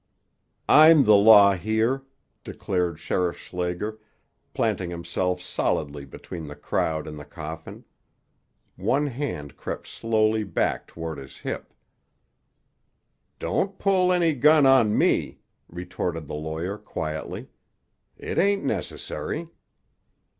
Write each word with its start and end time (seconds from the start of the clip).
"I'm 0.67 1.03
the 1.03 1.15
law 1.15 1.53
here," 1.55 2.01
declared 2.43 2.97
Sheriff 2.97 3.37
Schlager, 3.37 3.99
planting 4.51 4.89
himself 4.89 5.43
solidly 5.43 6.05
between 6.05 6.47
the 6.47 6.55
crowd 6.55 7.05
and 7.05 7.19
the 7.19 7.23
coffin. 7.23 7.85
One 8.77 9.05
hand 9.05 9.57
crept 9.57 9.85
slowly 9.85 10.43
back 10.43 10.87
toward 10.87 11.19
his 11.19 11.37
hip. 11.37 11.71
"Don't 13.37 13.77
pull 13.77 14.11
any 14.11 14.33
gun 14.33 14.65
on 14.65 14.97
me," 14.97 15.37
retorted 15.69 16.25
the 16.27 16.33
lawyer 16.33 16.79
quietly. 16.79 17.49
"It 18.17 18.39
ain't 18.39 18.63
necessary." 18.65 19.49